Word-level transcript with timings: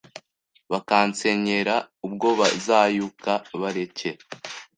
Bakansenyera 0.71 1.75
ubwo 2.05 2.27
bazayuka 2.39 3.31
bareke 3.61 4.09